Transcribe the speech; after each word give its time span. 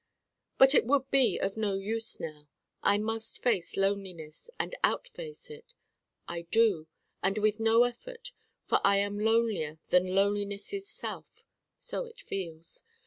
But 0.57 0.73
it 0.73 0.87
would 0.87 1.11
be 1.11 1.37
of 1.37 1.57
no 1.57 1.75
use 1.75 2.19
now. 2.19 2.47
I 2.81 2.97
must 2.97 3.43
face 3.43 3.77
Loneliness: 3.77 4.49
and 4.57 4.73
outface 4.83 5.51
it. 5.51 5.75
I 6.27 6.41
do, 6.41 6.87
and 7.21 7.37
with 7.37 7.59
no 7.59 7.83
effort: 7.83 8.31
for 8.65 8.81
I 8.83 8.97
am 8.97 9.19
Lonelier 9.19 9.77
than 9.89 10.15
Loneliness's 10.15 10.87
self. 10.87 11.45
So 11.77 12.05
it 12.05 12.19
feels. 12.19 12.83